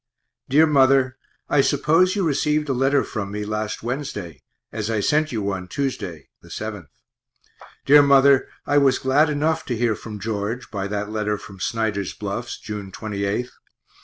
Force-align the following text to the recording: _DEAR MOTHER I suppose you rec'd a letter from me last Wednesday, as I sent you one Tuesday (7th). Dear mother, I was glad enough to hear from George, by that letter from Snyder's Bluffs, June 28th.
_DEAR 0.49 0.65
MOTHER 0.65 1.15
I 1.47 1.61
suppose 1.61 2.15
you 2.15 2.27
rec'd 2.27 2.67
a 2.69 2.73
letter 2.73 3.03
from 3.03 3.31
me 3.31 3.45
last 3.45 3.83
Wednesday, 3.83 4.41
as 4.71 4.89
I 4.89 4.99
sent 4.99 5.31
you 5.31 5.43
one 5.43 5.67
Tuesday 5.67 6.27
(7th). 6.43 6.87
Dear 7.85 8.01
mother, 8.01 8.47
I 8.65 8.79
was 8.79 8.97
glad 8.97 9.29
enough 9.29 9.63
to 9.65 9.77
hear 9.77 9.93
from 9.95 10.19
George, 10.19 10.71
by 10.71 10.87
that 10.87 11.11
letter 11.11 11.37
from 11.37 11.59
Snyder's 11.59 12.13
Bluffs, 12.15 12.57
June 12.59 12.91
28th. 12.91 13.51